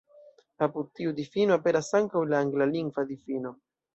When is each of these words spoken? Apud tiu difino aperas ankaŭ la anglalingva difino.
Apud 0.67 0.87
tiu 0.99 1.11
difino 1.19 1.57
aperas 1.59 1.91
ankaŭ 2.01 2.25
la 2.31 2.41
anglalingva 2.47 3.07
difino. 3.13 3.55